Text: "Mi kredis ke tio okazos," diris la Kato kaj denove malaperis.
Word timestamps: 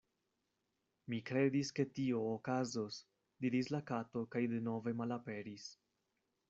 "Mi 1.13 1.19
kredis 1.29 1.71
ke 1.81 1.85
tio 1.99 2.21
okazos," 2.31 2.99
diris 3.47 3.73
la 3.77 3.83
Kato 3.93 4.27
kaj 4.37 4.45
denove 4.57 4.99
malaperis. 5.03 5.71